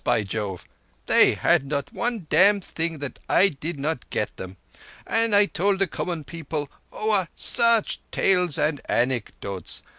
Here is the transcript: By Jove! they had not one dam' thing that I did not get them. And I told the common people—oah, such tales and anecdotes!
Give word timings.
By 0.03 0.23
Jove! 0.23 0.65
they 1.05 1.33
had 1.35 1.67
not 1.67 1.93
one 1.93 2.25
dam' 2.27 2.59
thing 2.59 2.97
that 3.05 3.19
I 3.29 3.49
did 3.49 3.79
not 3.79 4.09
get 4.09 4.35
them. 4.35 4.57
And 5.05 5.35
I 5.35 5.45
told 5.45 5.77
the 5.77 5.85
common 5.85 6.23
people—oah, 6.23 7.27
such 7.35 7.99
tales 8.09 8.57
and 8.57 8.81
anecdotes! 8.89 9.83